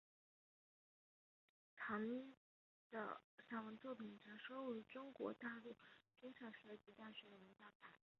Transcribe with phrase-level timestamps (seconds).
[1.75, 2.33] 唐弢
[2.89, 5.75] 的散文作品曾收录于中国大陆
[6.19, 8.01] 中小学及大学语文教材。